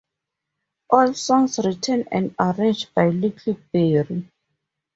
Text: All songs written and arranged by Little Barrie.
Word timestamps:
All 0.89 1.13
songs 1.13 1.59
written 1.63 2.05
and 2.11 2.33
arranged 2.39 2.91
by 2.95 3.09
Little 3.09 3.55
Barrie. 3.71 4.27